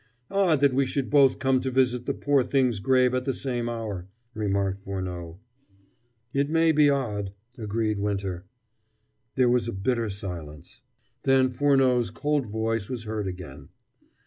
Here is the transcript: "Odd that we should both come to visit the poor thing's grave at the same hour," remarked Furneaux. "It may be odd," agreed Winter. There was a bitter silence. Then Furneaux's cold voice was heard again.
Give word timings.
"Odd 0.31 0.61
that 0.61 0.73
we 0.73 0.87
should 0.87 1.11
both 1.11 1.37
come 1.37 1.59
to 1.61 1.69
visit 1.69 2.07
the 2.07 2.13
poor 2.15 2.41
thing's 2.41 2.79
grave 2.79 3.13
at 3.13 3.23
the 3.25 3.35
same 3.35 3.69
hour," 3.69 4.07
remarked 4.33 4.83
Furneaux. 4.83 5.37
"It 6.33 6.49
may 6.49 6.71
be 6.71 6.89
odd," 6.89 7.33
agreed 7.55 7.99
Winter. 7.99 8.45
There 9.35 9.47
was 9.47 9.67
a 9.67 9.71
bitter 9.71 10.09
silence. 10.09 10.81
Then 11.21 11.51
Furneaux's 11.51 12.09
cold 12.09 12.47
voice 12.47 12.89
was 12.89 13.03
heard 13.03 13.27
again. 13.27 13.69